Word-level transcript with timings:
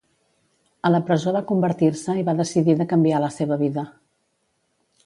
A 0.87 0.91
la 0.93 1.01
presó 1.09 1.33
va 1.35 1.43
convertir-se 1.51 2.17
i 2.23 2.27
va 2.31 2.35
decidir 2.41 2.77
de 2.81 2.89
canviar 2.95 3.21
la 3.27 3.31
seva 3.39 3.61
vida. 3.65 3.87